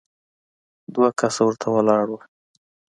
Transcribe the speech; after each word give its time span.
دوه 0.93 1.07
کسه 1.19 1.41
ورته 1.45 1.67
ولاړ 1.71 2.05
وو. 2.09 2.19